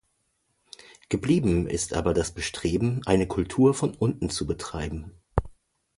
Geblieben 1.09 1.67
ist 1.67 1.93
aber 1.93 2.15
das 2.15 2.31
Bestreben, 2.33 3.03
eine 3.05 3.27
Kultur 3.27 3.75
von 3.75 3.93
unten 3.93 4.31
zu 4.31 4.47
betreiben. 4.47 5.11